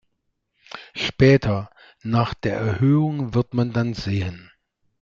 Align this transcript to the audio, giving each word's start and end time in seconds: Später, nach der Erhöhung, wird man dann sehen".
Später, 0.95 1.69
nach 2.01 2.33
der 2.33 2.57
Erhöhung, 2.57 3.35
wird 3.35 3.53
man 3.53 3.71
dann 3.71 3.93
sehen". 3.93 4.49